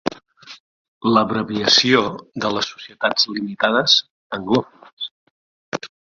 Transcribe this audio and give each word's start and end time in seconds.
L'abreviació 1.17 2.01
de 2.45 2.51
les 2.55 2.71
societats 2.73 3.29
limitades 3.35 4.01
anglòfones. 4.41 5.13